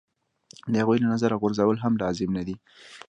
د 0.71 0.73
هغوی 0.81 0.97
له 1.01 1.07
نظره 1.13 1.39
غورځول 1.41 1.77
هم 1.79 1.93
لازم 2.01 2.29
نه 2.37 2.43
دي. 2.47 2.55